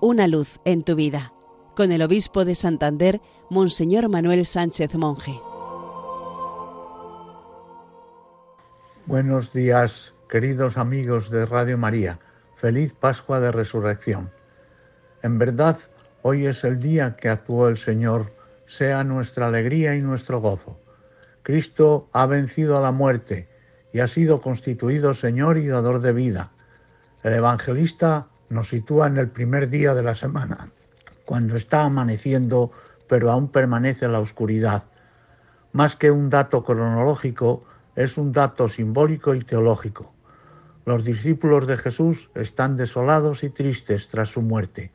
[0.00, 1.32] Una luz en tu vida,
[1.74, 3.20] con el obispo de Santander,
[3.50, 5.40] Monseñor Manuel Sánchez Monje.
[9.06, 12.20] Buenos días, queridos amigos de Radio María.
[12.54, 14.30] Feliz Pascua de Resurrección.
[15.24, 15.76] En verdad,
[16.22, 18.32] hoy es el día que actuó el Señor,
[18.66, 20.78] sea nuestra alegría y nuestro gozo.
[21.42, 23.48] Cristo ha vencido a la muerte
[23.92, 26.52] y ha sido constituido Señor y dador de vida.
[27.24, 30.70] El evangelista nos sitúa en el primer día de la semana,
[31.24, 32.70] cuando está amaneciendo,
[33.06, 34.84] pero aún permanece la oscuridad.
[35.72, 40.12] Más que un dato cronológico, es un dato simbólico y teológico.
[40.84, 44.92] Los discípulos de Jesús están desolados y tristes tras su muerte,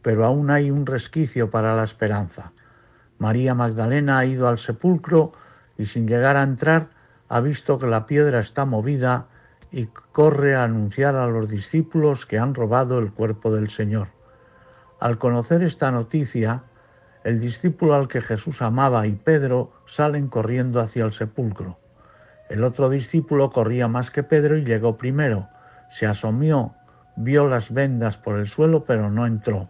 [0.00, 2.52] pero aún hay un resquicio para la esperanza.
[3.18, 5.32] María Magdalena ha ido al sepulcro
[5.76, 6.88] y sin llegar a entrar
[7.28, 9.26] ha visto que la piedra está movida
[9.70, 14.08] y corre a anunciar a los discípulos que han robado el cuerpo del Señor.
[15.00, 16.64] Al conocer esta noticia,
[17.24, 21.78] el discípulo al que Jesús amaba y Pedro salen corriendo hacia el sepulcro.
[22.48, 25.48] El otro discípulo corría más que Pedro y llegó primero.
[25.90, 26.74] Se asomió,
[27.16, 29.68] vio las vendas por el suelo, pero no entró.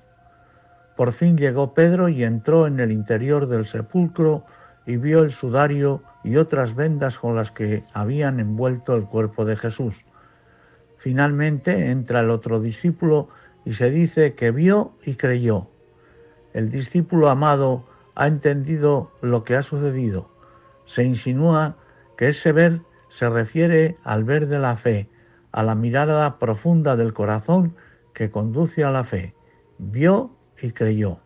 [0.96, 4.44] Por fin llegó Pedro y entró en el interior del sepulcro
[4.86, 9.56] y vio el sudario y otras vendas con las que habían envuelto el cuerpo de
[9.56, 10.04] Jesús.
[10.96, 13.28] Finalmente entra el otro discípulo
[13.64, 15.68] y se dice que vio y creyó.
[16.52, 20.30] El discípulo amado ha entendido lo que ha sucedido.
[20.84, 21.76] Se insinúa
[22.16, 25.08] que ese ver se refiere al ver de la fe,
[25.52, 27.74] a la mirada profunda del corazón
[28.14, 29.34] que conduce a la fe.
[29.78, 30.30] Vio
[30.62, 31.20] y creyó.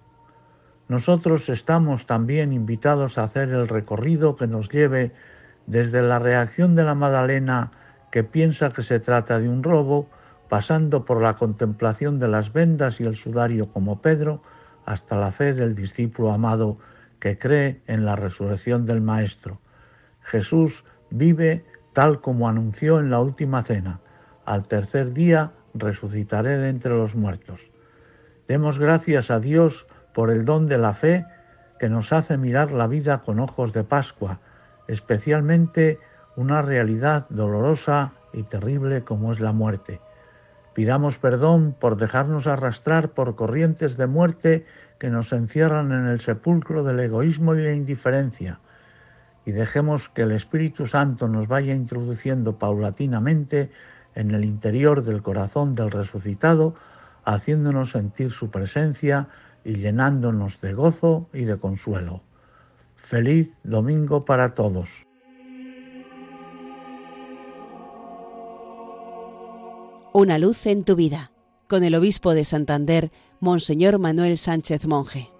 [0.91, 5.12] Nosotros estamos también invitados a hacer el recorrido que nos lleve
[5.69, 7.70] desde la reacción de la Madalena
[8.10, 10.10] que piensa que se trata de un robo,
[10.48, 14.42] pasando por la contemplación de las vendas y el sudario como Pedro,
[14.84, 16.77] hasta la fe del discípulo amado
[17.20, 19.60] que cree en la resurrección del Maestro.
[20.22, 24.00] Jesús vive tal como anunció en la última cena.
[24.44, 27.70] Al tercer día resucitaré de entre los muertos.
[28.48, 31.26] Demos gracias a Dios por el don de la fe
[31.78, 34.41] que nos hace mirar la vida con ojos de Pascua,
[34.87, 35.98] especialmente
[36.37, 40.00] una realidad dolorosa y terrible como es la muerte.
[40.75, 44.66] Pidamos perdón por dejarnos arrastrar por corrientes de muerte
[44.99, 48.60] que nos encierran en el sepulcro del egoísmo y la indiferencia,
[49.44, 53.70] y dejemos que el Espíritu Santo nos vaya introduciendo paulatinamente
[54.15, 56.75] en el interior del corazón del resucitado,
[57.25, 59.28] haciéndonos sentir su presencia
[59.65, 62.22] y llenándonos de gozo y de consuelo.
[62.97, 65.06] Feliz domingo para todos.
[70.12, 71.31] Una luz en tu vida,
[71.69, 75.31] con el obispo de Santander, Monseñor Manuel Sánchez Monje.